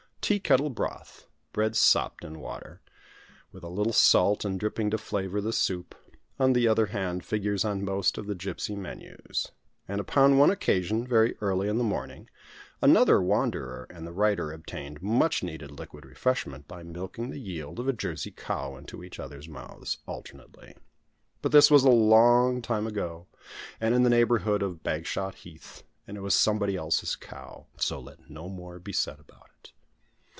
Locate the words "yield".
17.39-17.77